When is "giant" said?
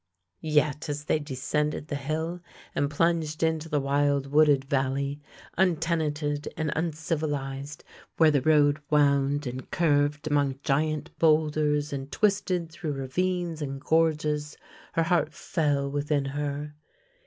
10.63-11.11